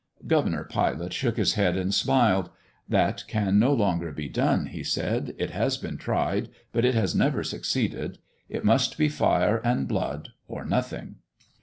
Governor 0.25 0.63
Pilate 0.63 1.13
shook 1.13 1.37
his 1.37 1.53
head 1.53 1.77
and 1.77 1.93
smiled. 1.93 2.49
"That 2.89 3.23
can 3.27 3.59
no 3.59 3.71
longer 3.71 4.11
be 4.11 4.27
done," 4.27 4.65
he 4.65 4.83
said. 4.83 5.35
"It 5.37 5.51
has 5.51 5.77
been 5.77 5.97
tried, 5.99 6.49
but 6.71 6.83
it 6.85 6.95
has 6.95 7.13
never 7.13 7.43
succeeded. 7.43 8.17
It 8.49 8.65
must 8.65 8.97
be 8.97 9.09
fire 9.09 9.57
and 9.63 9.87
blood 9.87 10.29
or 10.47 10.65
nothing. 10.65 11.17